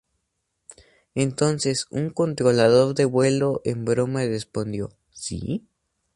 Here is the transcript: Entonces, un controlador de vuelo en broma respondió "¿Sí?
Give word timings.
Entonces, 1.13 1.85
un 1.91 2.09
controlador 2.09 2.95
de 2.95 3.05
vuelo 3.05 3.61
en 3.65 3.85
broma 3.85 4.23
respondió 4.25 4.91
"¿Sí? 5.11 5.67